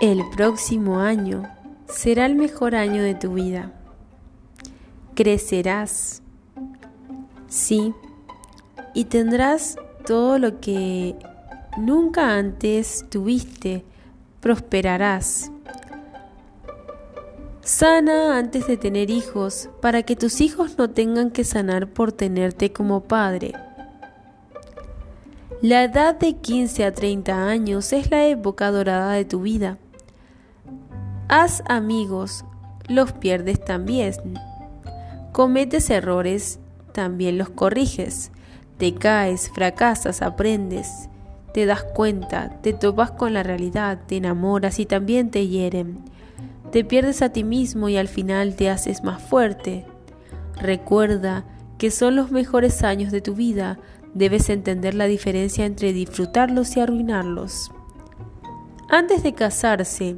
[0.00, 1.42] El próximo año
[1.88, 3.72] será el mejor año de tu vida.
[5.16, 6.22] Crecerás,
[7.48, 7.92] sí,
[8.94, 9.76] y tendrás
[10.06, 11.16] todo lo que
[11.78, 13.84] nunca antes tuviste.
[14.38, 15.50] Prosperarás.
[17.62, 22.72] Sana antes de tener hijos para que tus hijos no tengan que sanar por tenerte
[22.72, 23.52] como padre.
[25.60, 29.76] La edad de 15 a 30 años es la época dorada de tu vida
[31.30, 32.46] Haz amigos,
[32.88, 34.14] los pierdes también.
[35.32, 36.58] Cometes errores,
[36.92, 38.32] también los corriges.
[38.78, 41.10] Te caes, fracasas, aprendes.
[41.52, 45.98] Te das cuenta, te topas con la realidad, te enamoras y también te hieren.
[46.72, 49.84] Te pierdes a ti mismo y al final te haces más fuerte.
[50.56, 51.44] Recuerda
[51.76, 53.78] que son los mejores años de tu vida.
[54.14, 57.70] Debes entender la diferencia entre disfrutarlos y arruinarlos.
[58.88, 60.16] Antes de casarse,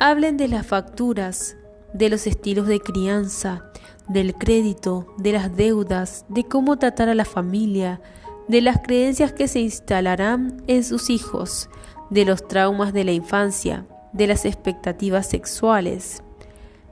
[0.00, 1.56] Hablen de las facturas,
[1.92, 3.64] de los estilos de crianza,
[4.08, 8.00] del crédito, de las deudas, de cómo tratar a la familia,
[8.46, 11.68] de las creencias que se instalarán en sus hijos,
[12.10, 16.22] de los traumas de la infancia, de las expectativas sexuales,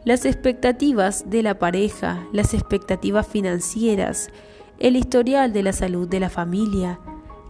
[0.05, 4.31] las expectativas de la pareja, las expectativas financieras,
[4.81, 6.99] el historial de la salud de la familia,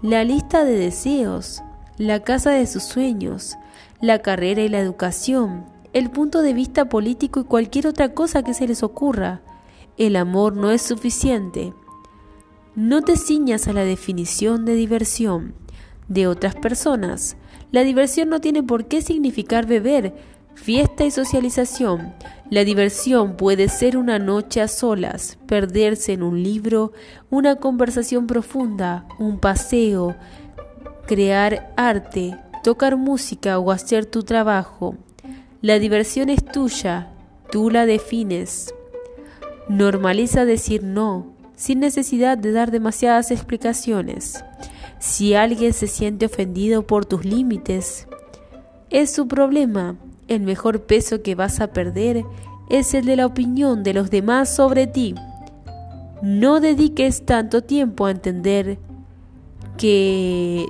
[0.03, 1.63] la lista de deseos,
[1.99, 3.57] la casa de sus sueños,
[4.01, 8.55] la carrera y la educación, el punto de vista político y cualquier otra cosa que
[8.55, 9.41] se les ocurra.
[9.97, 11.73] El amor no es suficiente.
[12.75, 15.55] No te ciñas a la definición de diversión
[16.09, 17.37] de otras personas.
[17.73, 20.15] La diversión no tiene por qué significar beber,
[20.55, 22.13] fiesta y socialización.
[22.51, 26.93] La diversión puede ser una noche a solas, perderse en un libro,
[27.31, 30.15] una conversación profunda, un paseo,
[31.07, 34.97] crear arte, tocar música o hacer tu trabajo.
[35.63, 37.11] La diversión es tuya,
[37.51, 38.75] tú la defines.
[39.69, 44.45] Normaliza decir no, sin necesidad de dar demasiadas explicaciones.
[44.99, 48.07] Si alguien se siente ofendido por tus límites,
[48.91, 49.97] es su problema.
[50.29, 52.25] El mejor peso que vas a perder
[52.69, 55.15] es el de la opinión de los demás sobre ti.
[56.23, 58.79] No dediques tanto tiempo a entender
[59.77, 60.67] que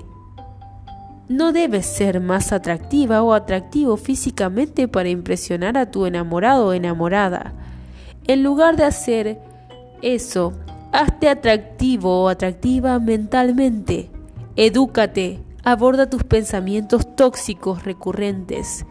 [1.28, 7.52] no debes ser más atractiva o atractivo físicamente para impresionar a tu enamorado o enamorada.
[8.26, 9.40] En lugar de hacer
[10.02, 10.52] eso,
[10.92, 14.10] hazte atractivo o atractiva mentalmente.
[14.54, 18.86] Edúcate, aborda tus pensamientos tóxicos recurrentes,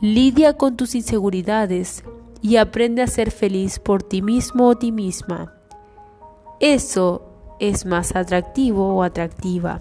[0.00, 2.02] lidia con tus inseguridades
[2.42, 5.54] y aprende a ser feliz por ti mismo o ti misma.
[6.60, 7.22] Eso
[7.60, 9.80] es más atractivo o atractiva.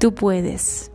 [0.00, 0.90] Tú puedes.